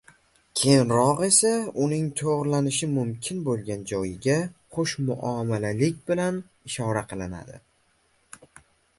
keyinroq 0.59 1.19
esa 1.25 1.49
uning 1.87 2.05
to‘g‘irlanishi 2.21 2.87
mumkin 2.93 3.43
bo‘lgan 3.49 3.83
joyiga 3.91 4.37
xushmuomalalik 4.77 5.99
bilan 6.09 6.39
ishora 6.71 7.05
qilinadi 7.13 7.61